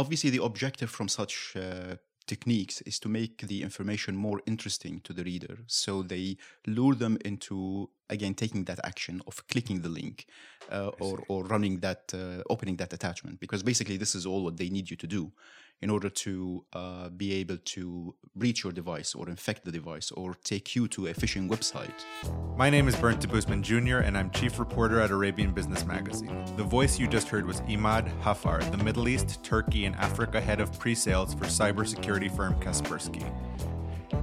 [0.00, 1.96] obviously the objective from such uh,
[2.26, 5.58] techniques is to make the information more interesting to the reader.
[5.66, 6.26] So they
[6.66, 10.16] lure them into again taking that action of clicking the link
[10.76, 13.40] uh, or, or running that uh, opening that attachment.
[13.44, 15.32] Because basically this is all what they need you to do
[15.82, 20.34] in order to uh, be able to reach your device or infect the device or
[20.44, 22.04] take you to a phishing website.
[22.56, 26.44] My name is Bernd Debusmann Jr., and I'm chief reporter at Arabian Business Magazine.
[26.56, 30.60] The voice you just heard was Emad Haffar, the Middle East, Turkey, and Africa head
[30.60, 33.24] of pre sales for cybersecurity firm Kaspersky.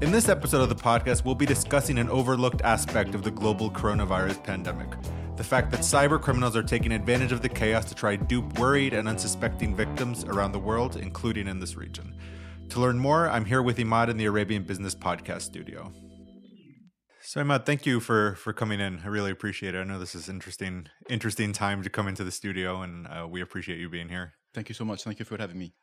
[0.02, 3.72] In this episode of the podcast, we'll be discussing an overlooked aspect of the global
[3.72, 4.90] coronavirus pandemic
[5.38, 8.94] the fact that cyber criminals are taking advantage of the chaos to try dupe worried
[8.94, 12.16] and unsuspecting victims around the world, including in this region.
[12.70, 15.94] To learn more, I'm here with Emad in the Arabian Business Podcast studio.
[17.22, 19.02] So Emad, thank you for for coming in.
[19.04, 19.80] I really appreciate it.
[19.80, 23.42] I know this is interesting interesting time to come into the studio, and uh, we
[23.42, 24.34] appreciate you being here.
[24.56, 25.04] Thank you so much.
[25.04, 25.76] Thank you for having me.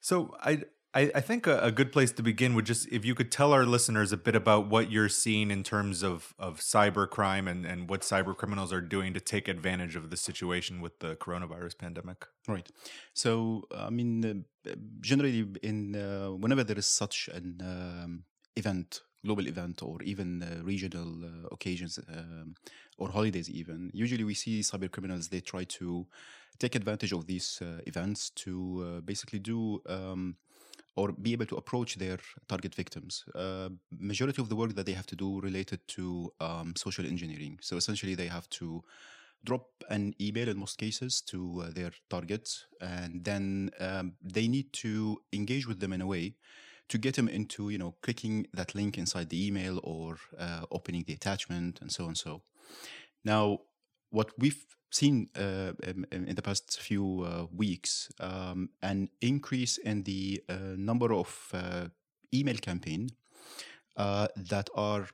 [0.00, 0.62] So I
[0.94, 3.52] I, I think a, a, good place to begin would just if you could tell
[3.52, 7.64] our listeners a bit about what you're seeing in terms of of cyber crime and,
[7.64, 11.78] and what cyber criminals are doing to take advantage of the situation with the coronavirus
[11.78, 12.26] pandemic.
[12.46, 12.68] Right.
[13.14, 18.24] So I mean, uh, generally, in uh, whenever there is such an um,
[18.56, 22.54] event, global event, or even uh, regional uh, occasions um,
[22.98, 25.28] or holidays, even usually we see cyber criminals.
[25.28, 26.06] They try to
[26.58, 28.52] take advantage of these uh, events to
[28.98, 29.80] uh, basically do.
[29.88, 30.36] Um,
[30.94, 33.24] or be able to approach their target victims.
[33.34, 37.58] Uh, majority of the work that they have to do related to um, social engineering.
[37.62, 38.82] So essentially, they have to
[39.44, 44.72] drop an email in most cases to uh, their targets, and then um, they need
[44.74, 46.34] to engage with them in a way
[46.88, 51.04] to get them into you know clicking that link inside the email or uh, opening
[51.06, 52.42] the attachment and so and so.
[53.24, 53.60] Now,
[54.10, 55.72] what we've seen uh,
[56.12, 61.86] in, the past few uh, weeks um, an increase in the uh, number of uh,
[62.34, 63.08] email campaign
[63.96, 65.08] uh, that are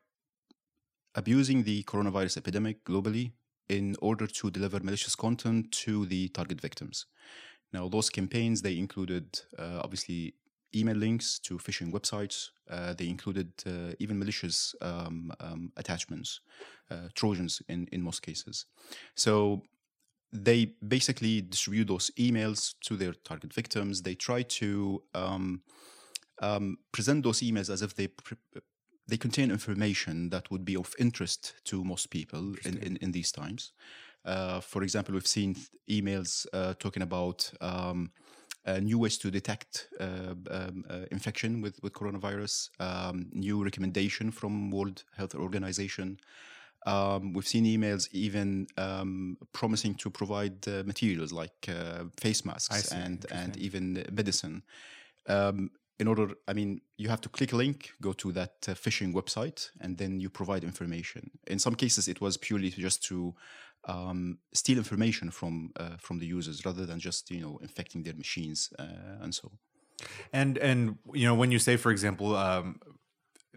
[1.15, 3.33] abusing the coronavirus epidemic globally
[3.69, 7.07] in order to deliver malicious content to the target victims.
[7.73, 10.35] Now, those campaigns they included uh, obviously
[10.75, 12.51] email links to phishing websites.
[12.71, 16.41] Uh, they included uh, even malicious um, um, attachments,
[16.91, 18.67] uh, Trojans in, in most cases.
[19.15, 19.63] So
[20.33, 24.03] they basically distribute those emails to their target victims.
[24.03, 25.63] They try to um,
[26.41, 28.37] um present those emails as if they pre-
[29.09, 33.33] they contain information that would be of interest to most people in, in, in, these
[33.33, 33.73] times.
[34.25, 35.57] Uh, for example, we've seen
[35.91, 38.11] emails uh, talking about um,
[38.81, 44.71] new ways to detect uh, um, uh, infection with, with coronavirus, um, new recommendation from
[44.71, 46.19] World Health Organization.
[46.87, 52.93] Um, we've seen emails even um, promising to provide uh, materials like uh, face masks
[52.93, 54.63] and and even medicine.
[55.29, 58.73] Um, in order, I mean, you have to click a link, go to that uh,
[58.75, 61.31] phishing website, and then you provide information.
[61.49, 63.35] In some cases, it was purely just to
[63.85, 68.15] um, steal information from uh, from the users rather than just you know infecting their
[68.15, 69.51] machines uh, and so.
[70.33, 72.81] And and you know when you say, for example, um,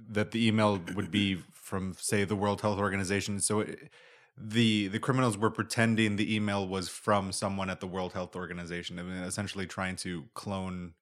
[0.09, 3.61] that the email would be from say the World Health Organization, so.
[3.61, 3.91] It,
[4.37, 8.97] the the criminals were pretending the email was from someone at the World Health Organization,
[8.97, 10.93] I mean, essentially trying to clone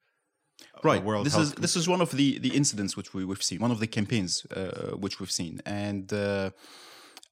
[0.84, 3.60] right world this is this is one of the the incidents which we, we've seen
[3.60, 6.50] one of the campaigns uh, which we've seen and uh,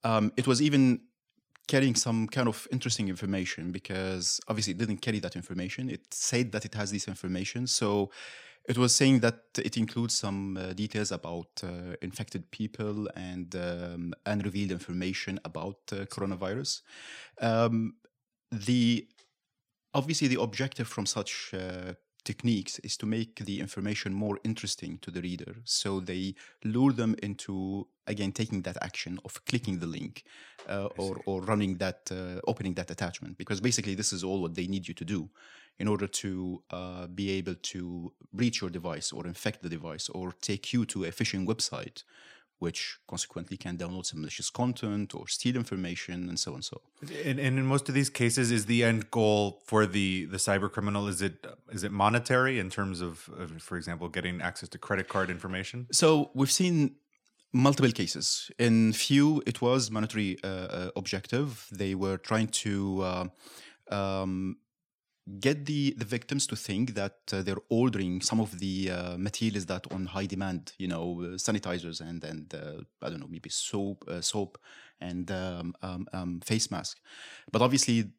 [0.04, 1.02] um, it was even
[1.68, 5.90] carrying some kind of interesting information because obviously it didn't carry that information.
[5.90, 7.68] It said that it has this information.
[7.68, 8.10] So
[8.68, 14.14] it was saying that it includes some uh, details about uh, infected people and um,
[14.26, 16.82] unrevealed information about uh, coronavirus.
[17.42, 17.96] Um,
[18.52, 19.08] the
[19.94, 21.94] obviously the objective from such uh,
[22.32, 25.54] techniques is to make the information more interesting to the reader.
[25.64, 26.24] So they
[26.74, 30.14] lure them into, again, taking that action of clicking the link
[30.68, 33.38] uh, or, or running that, uh, opening that attachment.
[33.38, 35.30] Because basically, this is all what they need you to do
[35.80, 40.26] in order to uh, be able to reach your device or infect the device or
[40.52, 42.04] take you to a phishing website
[42.60, 46.82] which consequently can download some malicious content or steal information and so on and so.
[47.24, 50.72] And, and in most of these cases, is the end goal for the the cyber
[50.72, 54.78] criminal is it is it monetary in terms of, of for example, getting access to
[54.78, 55.88] credit card information?
[55.92, 56.96] So we've seen
[57.54, 58.52] multiple cases.
[58.58, 61.68] In few, it was monetary uh, uh, objective.
[61.72, 63.26] They were trying to uh,
[63.96, 64.58] um,
[65.40, 69.66] get the, the victims to think that uh, they're ordering some of the uh, materials
[69.66, 73.50] that on high demand, you know, uh, sanitizers and and uh, I don't know, maybe
[73.50, 74.58] soap, uh, soap
[75.02, 77.00] and um, um, um, face mask.
[77.52, 78.12] But obviously,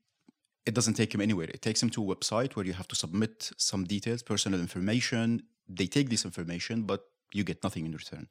[0.66, 1.48] it doesn't take him anywhere.
[1.48, 5.42] It takes him to a website where you have to submit some details, personal information.
[5.68, 8.28] They take this information, but you get nothing in return.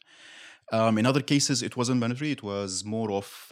[0.71, 2.31] Um, in other cases, it wasn't mandatory.
[2.31, 3.47] It was more of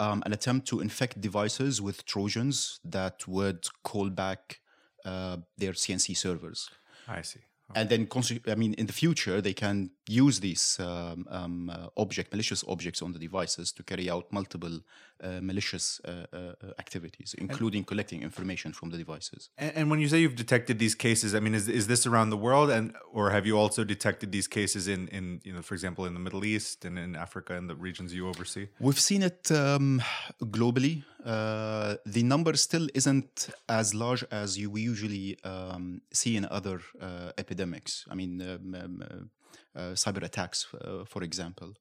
[0.00, 4.60] um, an attempt to infect devices with Trojans that would call back
[5.04, 6.70] uh, their CNC servers.
[7.06, 7.40] I see.
[7.74, 8.08] And then,
[8.48, 13.00] I mean, in the future, they can use these um, um, uh, object, malicious objects
[13.02, 14.80] on the devices to carry out multiple
[15.22, 19.50] uh, malicious uh, uh, activities, including collecting information from the devices.
[19.58, 22.30] And, and when you say you've detected these cases, I mean, is, is this around
[22.30, 25.74] the world, and or have you also detected these cases in, in you know, for
[25.74, 28.68] example, in the Middle East and in Africa and the regions you oversee?
[28.80, 30.02] We've seen it um,
[30.42, 31.04] globally.
[31.24, 37.32] Uh, the number still isn't as large as you usually um, see in other uh,
[37.36, 38.06] epidemics.
[38.10, 41.74] I mean, um, um, uh, uh, cyber attacks, uh, for example.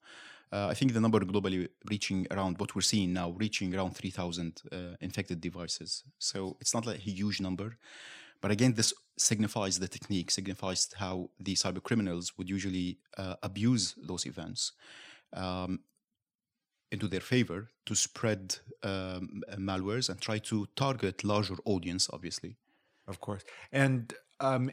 [0.52, 4.76] I think the number globally reaching around what we're seeing now, reaching around 3,000 uh,
[5.00, 6.04] infected devices.
[6.18, 7.78] So it's not like a huge number.
[8.42, 12.98] But again, this signifies the technique, signifies how the cyber criminals would usually
[13.44, 14.72] abuse those events.
[15.34, 15.82] Um,
[16.92, 22.56] into their favor to spread um, malwares and try to target larger audience obviously
[23.10, 23.44] Of course.
[23.72, 24.70] And um,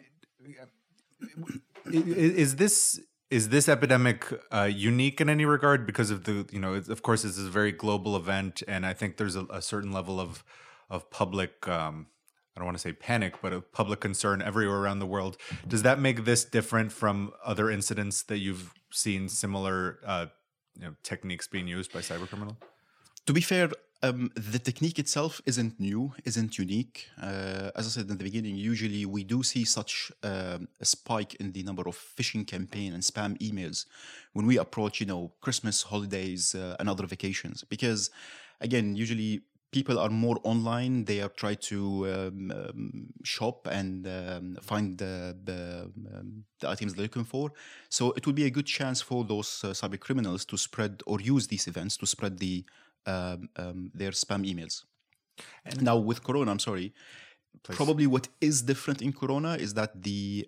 [1.86, 6.74] is this is this epidemic uh, unique in any regard because of the you know
[6.74, 9.90] of course this is a very global event and I think there's a, a certain
[9.90, 10.44] level of
[10.90, 12.08] of public um,
[12.54, 15.38] I don't want to say panic but of public concern everywhere around the world.
[15.66, 20.26] Does that make this different from other incidents that you've seen similar uh,
[20.76, 22.56] you know, techniques being used by cybercriminals?
[23.26, 23.70] to be fair
[24.02, 28.56] um, the technique itself isn't new isn't unique uh, as i said in the beginning
[28.56, 33.02] usually we do see such um, a spike in the number of phishing campaign and
[33.02, 33.86] spam emails
[34.32, 38.10] when we approach you know christmas holidays uh, and other vacations because
[38.60, 39.40] again usually
[39.72, 41.78] people are more online they are try to
[42.08, 47.52] um, um, shop and um, find the, the, um, the items they're looking for.
[47.88, 51.20] So it would be a good chance for those uh, cyber criminals to spread or
[51.20, 52.64] use these events to spread the
[53.06, 54.84] um, um, their spam emails.
[55.80, 56.92] Now with corona i'm sorry
[57.62, 60.46] probably what is different in corona is that the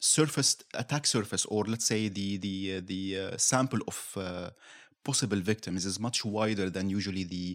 [0.00, 4.50] surface attack surface or let's say the the uh, the uh, sample of uh,
[5.08, 7.46] possible victims is much wider than usually the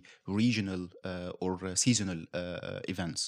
[0.41, 3.21] regional uh, or uh, seasonal uh, events.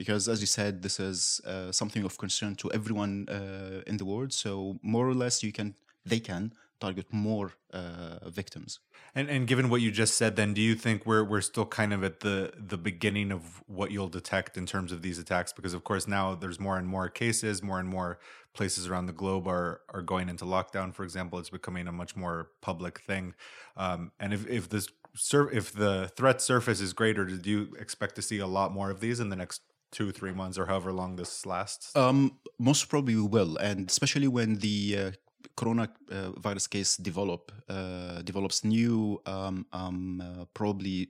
[0.00, 4.06] Because as you said this is uh, something of concern to everyone uh, in the
[4.12, 4.32] world.
[4.32, 5.68] So more or less you can
[6.12, 8.80] they can target more uh, victims
[9.14, 11.92] And and given what you just said, then do you think we're we're still kind
[11.92, 15.52] of at the the beginning of what you'll detect in terms of these attacks?
[15.52, 18.18] Because of course now there's more and more cases, more and more
[18.54, 20.92] places around the globe are are going into lockdown.
[20.94, 23.34] For example, it's becoming a much more public thing.
[23.76, 28.14] Um, and if if this sur- if the threat surface is greater, do you expect
[28.16, 30.92] to see a lot more of these in the next two three months or however
[30.92, 31.94] long this lasts?
[31.96, 35.10] Um, most probably we will, and especially when the uh,
[35.56, 41.08] corona uh, virus case develop uh, develops new um, um, uh, probably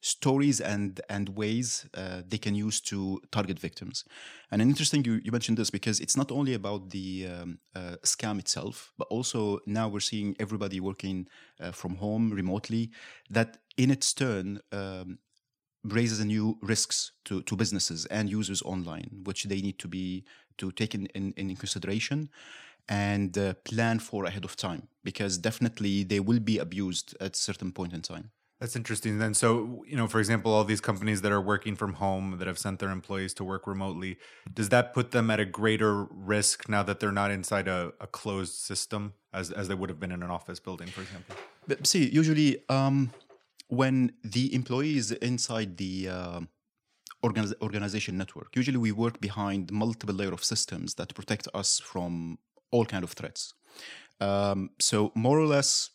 [0.00, 4.04] stories and and ways uh, they can use to target victims.
[4.50, 8.38] And interesting you, you mentioned this because it's not only about the um, uh, scam
[8.38, 11.28] itself, but also now we're seeing everybody working
[11.60, 12.90] uh, from home remotely.
[13.30, 15.18] That in its turn um,
[15.84, 20.24] raises a new risks to, to businesses and users online, which they need to be
[20.58, 22.30] to take in, in, in consideration
[22.88, 27.38] and uh, plan for ahead of time because definitely they will be abused at a
[27.38, 28.30] certain point in time.
[28.60, 29.18] That's interesting.
[29.18, 32.48] Then, so you know, for example, all these companies that are working from home that
[32.48, 34.18] have sent their employees to work remotely,
[34.52, 38.08] does that put them at a greater risk now that they're not inside a, a
[38.08, 41.36] closed system as as they would have been in an office building, for example?
[41.68, 43.12] But see, usually um,
[43.68, 46.40] when the employees inside the uh,
[47.22, 52.38] organiz- organization network, usually we work behind multiple layer of systems that protect us from
[52.70, 53.54] all kind of threats.
[54.20, 55.90] Um, so more or less,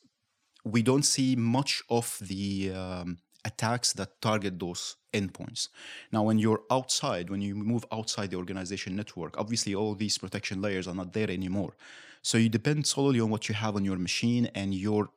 [0.63, 5.67] we don't see much of the um, attacks that target those endpoints.
[6.11, 10.61] Now, when you're outside, when you move outside the organization network, obviously all these protection
[10.61, 11.75] layers are not there anymore.
[12.21, 15.09] So you depend solely on what you have on your machine and your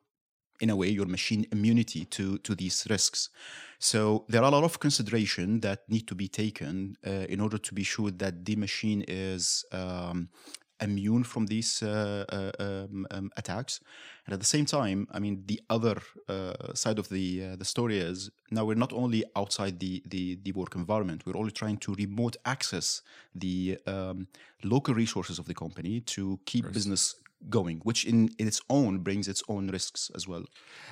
[0.60, 3.28] in a way your machine immunity to to these risks
[3.78, 7.58] so there are a lot of consideration that need to be taken uh, in order
[7.58, 10.28] to be sure that the machine is um,
[10.80, 13.80] immune from these uh, uh, um, um, attacks
[14.26, 15.97] and at the same time i mean the other
[16.28, 20.38] uh, side of the uh, the story is now we're not only outside the the,
[20.42, 23.02] the work environment we're only trying to remote access
[23.35, 24.28] the um,
[24.64, 27.14] local resources of the company to keep business
[27.49, 30.45] going, which in, in its own brings its own risks as well.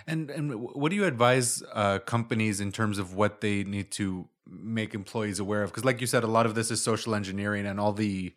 [0.07, 4.29] And and what do you advise uh, companies in terms of what they need to
[4.47, 5.71] make employees aware of?
[5.71, 8.33] Because, like you said, a lot of this is social engineering, and all the,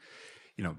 [0.55, 0.75] you know,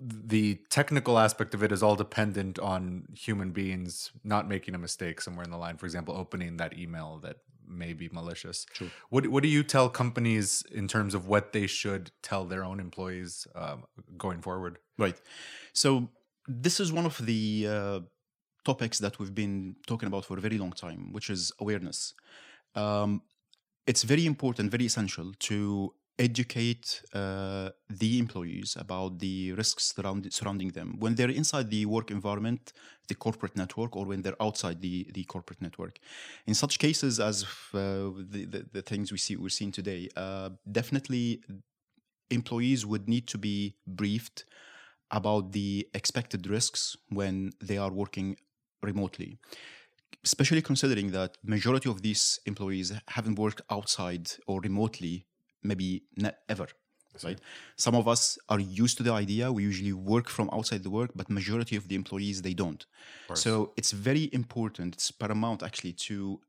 [0.00, 5.20] the technical aspect of it is all dependent on human beings not making a mistake
[5.20, 5.76] somewhere in the line.
[5.76, 8.66] For example, opening that email that may be malicious.
[8.72, 8.90] True.
[9.10, 12.80] What What do you tell companies in terms of what they should tell their own
[12.80, 13.84] employees um,
[14.16, 14.78] going forward?
[14.96, 15.20] Right.
[15.72, 16.08] So
[16.46, 18.00] this is one of the uh,
[18.64, 22.14] topics that we've been talking about for a very long time, which is awareness.
[22.74, 23.22] Um,
[23.86, 30.68] it's very important, very essential to educate uh, the employees about the risks surround, surrounding
[30.68, 32.72] them when they're inside the work environment,
[33.08, 35.98] the corporate network, or when they're outside the, the corporate network.
[36.46, 40.50] In such cases as uh, the, the, the, things we see we're seeing today, uh,
[40.70, 41.40] definitely
[42.30, 44.44] employees would need to be briefed
[45.10, 48.36] about the expected risks when they are working
[48.82, 49.38] remotely
[50.24, 55.27] especially considering that majority of these employees haven't worked outside or remotely
[55.62, 56.02] maybe
[56.48, 56.68] ever
[57.24, 57.40] right?
[57.76, 61.10] Some of us are used to the idea we usually work from outside the work
[61.14, 62.84] but majority of the employees they don't.
[63.34, 66.40] So it's very important it's paramount actually to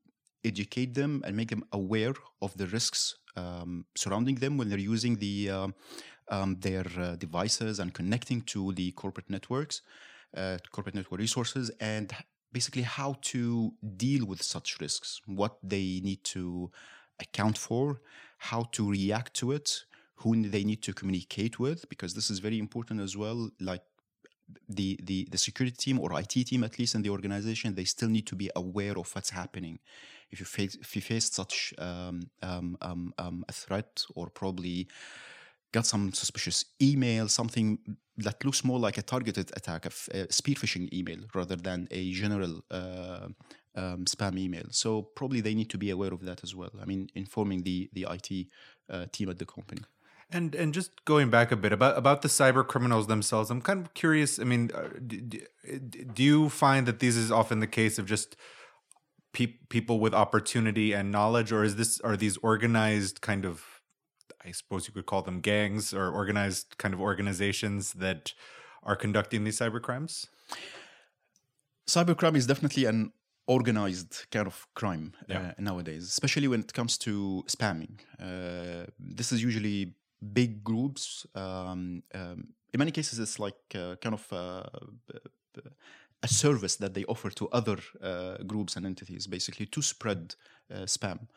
[0.44, 5.16] educate them and make them aware of the risks um, surrounding them when they're using
[5.18, 5.68] the uh,
[6.32, 9.82] um, their uh, devices and connecting to the corporate networks
[10.38, 12.14] uh, corporate network resources and
[12.52, 16.72] basically how to deal with such risks what they need to
[17.20, 18.02] account for
[18.40, 19.84] how to react to it,
[20.16, 23.50] who they need to communicate with, because this is very important as well.
[23.60, 23.84] Like
[24.68, 28.10] the, the, the security team or IT team, at least in the organization, they still
[28.10, 29.80] need to be aware of what's happening.
[30.32, 34.88] If you face, if you face such um, um, um, um a threat or probably
[35.72, 37.80] got some suspicious email, something
[38.18, 42.62] that looks more like a targeted attack, a, spear phishing email rather than a general
[42.72, 43.28] uh,
[43.80, 44.68] um, spam email.
[44.72, 46.72] So probably they need to be aware of that as well.
[46.82, 48.30] I mean, informing the the IT
[48.90, 49.84] uh, team at the company.
[50.32, 53.80] And and just going back a bit about about the cyber criminals themselves, I'm kind
[53.86, 54.40] of curious.
[54.40, 55.18] I mean, uh, do,
[56.14, 58.36] do you find that this is often the case of just
[59.34, 63.82] pe- people with opportunity and knowledge, or is this are these organized kind of
[64.46, 68.34] I suppose you could call them gangs or organized kind of organizations that
[68.84, 70.28] are conducting these cyber crimes?
[71.88, 73.12] Cybercrime is definitely an
[73.50, 75.40] organized kind of crime yeah.
[75.40, 78.00] uh, nowadays, especially when it comes to spamming.
[78.20, 79.94] Uh, this is usually
[80.34, 81.26] big groups.
[81.34, 84.64] Um, um, in many cases, it's like uh, kind of uh,
[86.22, 90.36] a service that they offer to other uh, groups and entities, basically to spread
[90.72, 91.28] uh, spam.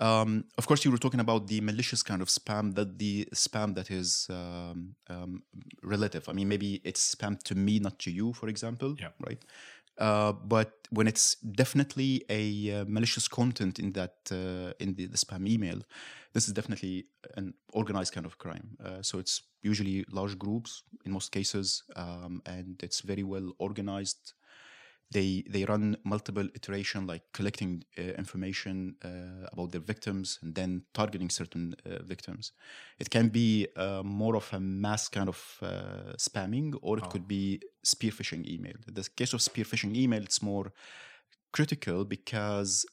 [0.00, 3.74] Um, of course, you were talking about the malicious kind of spam, that the spam
[3.74, 5.42] that is um, um,
[5.82, 6.28] relative.
[6.28, 8.94] I mean, maybe it's spam to me, not to you, for example.
[8.98, 9.08] Yeah.
[9.18, 9.42] Right.
[9.98, 15.16] Uh, but when it's definitely a uh, malicious content in that uh, in the, the,
[15.16, 15.80] spam email,
[16.32, 18.76] this is definitely an organized kind of crime.
[18.84, 24.34] Uh, so it's usually large groups in most cases, um, and it's very well organized
[25.10, 30.82] they they run multiple iteration like collecting uh, information uh, about their victims and then
[30.92, 32.52] targeting certain uh, victims
[32.98, 37.08] it can be uh, more of a mass kind of uh, spamming or it oh.
[37.08, 40.72] could be spear phishing email in the case of spear phishing email it's more
[41.52, 42.84] critical because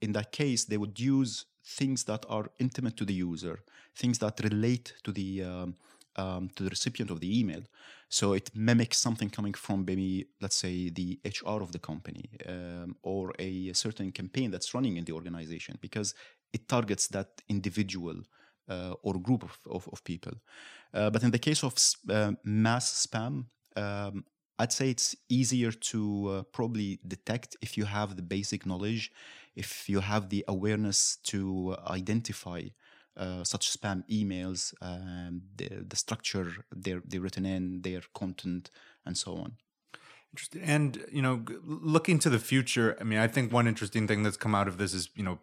[0.00, 3.60] in that case they would use things that are intimate to the user
[3.94, 5.76] things that relate to the um,
[6.16, 7.62] um, to the recipient of the email.
[8.10, 12.96] So it mimics something coming from maybe, let's say, the HR of the company um,
[13.02, 16.12] or a certain campaign that's running in the organization because
[16.52, 18.16] it targets that individual
[18.68, 20.32] uh, or group of, of, of people.
[20.92, 21.74] Uh, but in the case of
[22.10, 23.44] uh, mass spam,
[23.76, 24.24] um,
[24.58, 29.12] I'd say it's easier to uh, probably detect if you have the basic knowledge,
[29.54, 32.62] if you have the awareness to identify
[33.20, 38.70] uh, such spam emails, um, the, the structure they're, they're written in, their content,
[39.04, 39.52] and so on.
[40.32, 40.62] Interesting.
[40.62, 44.36] And, you know, looking to the future, I mean, I think one interesting thing that's
[44.36, 45.38] come out of this is, you know,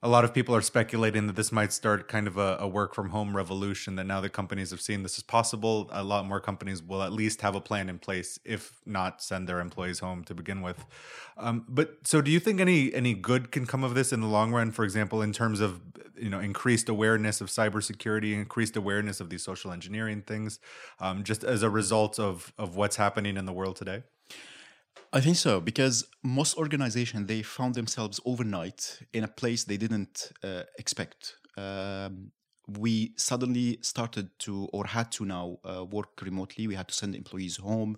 [0.00, 2.94] a lot of people are speculating that this might start kind of a, a, work
[2.94, 6.40] from home revolution that now that companies have seen this is possible a lot more
[6.40, 10.22] companies will at least have a plan in place if not send their employees home
[10.22, 10.84] to begin with.
[11.36, 14.26] Um, but so do you think any any good can come of this in the
[14.26, 14.70] long run?
[14.70, 15.80] For example in terms of
[16.16, 20.58] you know increased awareness of cybersecurity increased awareness of these social engineering things
[21.00, 24.02] um, just as a result of of what's happening in the world today
[25.12, 30.32] I think so because most organizations they found themselves overnight in a place they didn't
[30.44, 31.36] uh, expect.
[31.56, 32.32] Um,
[32.76, 36.66] we suddenly started to or had to now uh, work remotely.
[36.66, 37.96] We had to send employees home.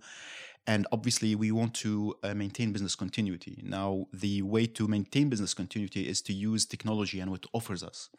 [0.67, 3.63] And obviously, we want to uh, maintain business continuity.
[3.65, 8.11] Now, the way to maintain business continuity is to use technology and what offers us.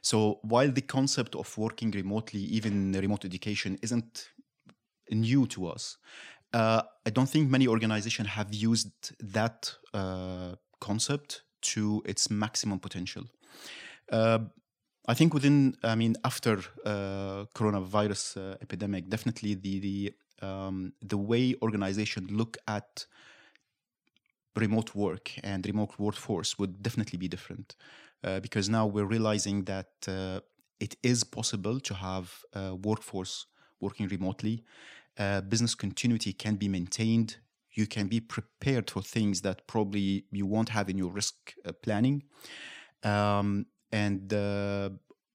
[0.00, 4.30] So, while the concept of working remotely, even remote education, isn't
[5.10, 5.98] new to us,
[6.52, 8.90] uh, I don't think many organizations have used
[9.20, 13.24] that uh, concept to its maximum potential.
[14.10, 14.40] Uh,
[15.06, 20.14] I think within, I mean, after uh, coronavirus uh, epidemic, definitely the the
[20.46, 23.06] um, the way organizations look at
[24.56, 27.76] remote work and remote workforce would definitely be different
[28.24, 29.90] uh, because now we're realizing that
[30.80, 32.42] it is possible to have
[32.82, 33.46] workforce
[33.80, 34.64] working remotely.
[35.18, 37.36] Uh, business continuity can be maintained.
[37.72, 41.72] You can be prepared for things that probably you won't have in your risk uh,
[41.82, 42.24] planning.
[43.02, 44.90] Um, and uh,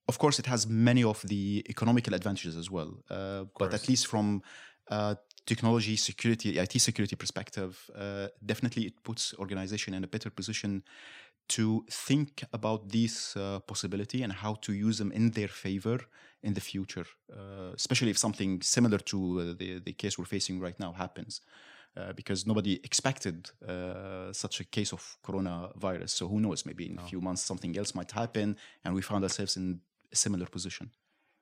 [0.08, 2.98] of course, it has many of the economical advantages as well.
[3.10, 4.42] Uh, but at least from
[4.90, 5.16] uh,
[5.46, 10.84] technology security, IT security perspective, uh, definitely it puts organization in a better position
[11.48, 16.00] to think about this uh, possibility and how to use them in their favor
[16.46, 20.60] in the future, uh, especially if something similar to uh, the, the case we're facing
[20.66, 21.42] right now happens.
[22.16, 23.36] because nobody expected
[24.44, 26.10] such a case of coronavirus.
[26.20, 26.66] So who knows?
[26.66, 27.04] Maybe in no.
[27.04, 28.48] a few months something else might happen,
[28.84, 29.66] and we found ourselves in
[30.12, 30.86] a similar position.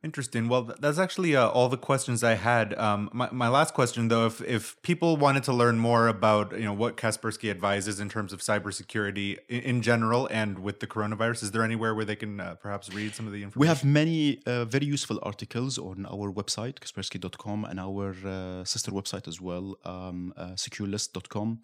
[0.03, 0.49] Interesting.
[0.49, 2.77] Well, that's actually uh, all the questions I had.
[2.77, 6.65] Um, my, my last question, though, if, if people wanted to learn more about you
[6.65, 11.43] know what Kaspersky advises in terms of cybersecurity in, in general and with the coronavirus,
[11.43, 13.61] is there anywhere where they can uh, perhaps read some of the information?
[13.61, 18.91] We have many uh, very useful articles on our website, kaspersky.com, and our uh, sister
[18.91, 21.59] website as well, um, uh, securelist.com.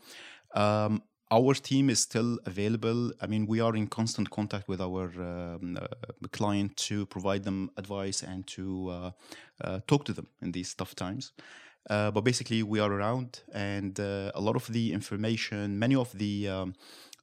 [0.55, 3.11] Um, our team is still available.
[3.21, 5.87] I mean, we are in constant contact with our um, uh,
[6.31, 9.11] client to provide them advice and to uh,
[9.61, 11.31] uh, talk to them in these tough times.
[11.89, 16.11] Uh, but basically, we are around, and uh, a lot of the information, many of
[16.17, 16.75] the um,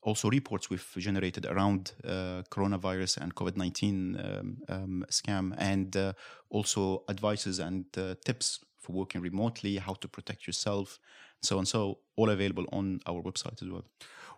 [0.03, 6.15] also reports we've generated around uh, coronavirus and COVID 19 um, um, scam, and
[6.49, 7.85] also advices and
[8.25, 10.99] tips for working remotely, how to protect yourself,
[11.43, 13.85] so and so, all available on our website as well.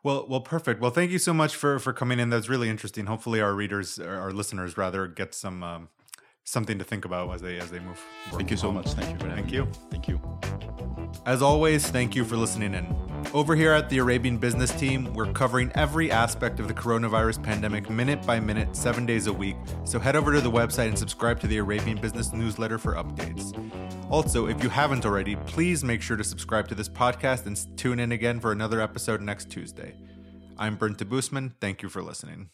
[0.02, 0.80] Well, well, perfect.
[0.80, 2.30] Well, thank you so much for for coming in.
[2.30, 3.06] That's really interesting.
[3.06, 5.88] Hopefully, our readers, our listeners, rather, get some um,
[6.48, 8.00] something to think about as they as they move.
[8.30, 8.88] Thank you so much.
[8.92, 9.28] Thank you.
[9.28, 9.68] thank you.
[9.90, 10.20] Thank you.
[11.26, 13.08] As always, thank you for listening in.
[13.34, 17.90] Over here at the Arabian Business Team, we're covering every aspect of the coronavirus pandemic
[17.90, 19.56] minute by minute, seven days a week.
[19.84, 23.52] So head over to the website and subscribe to the Arabian Business newsletter for updates.
[24.10, 28.00] Also, if you haven't already, please make sure to subscribe to this podcast and tune
[28.00, 29.94] in again for another episode next Tuesday.
[30.56, 31.52] I'm Bernd Busman.
[31.60, 32.50] Thank you for listening.